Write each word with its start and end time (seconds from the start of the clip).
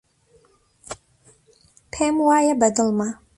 پێم 1.93 2.15
وایە 2.27 2.55
بەدڵمە. 2.61 3.09